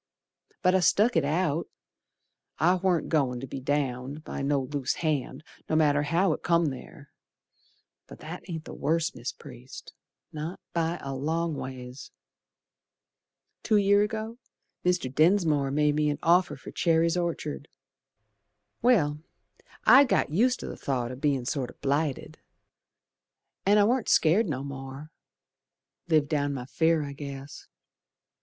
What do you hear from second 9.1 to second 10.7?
Mis' Priest, Not